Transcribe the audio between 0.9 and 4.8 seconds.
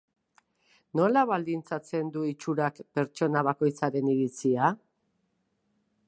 Nola baldintzatzen du itxurak pertsona bakoitzaren iritzia?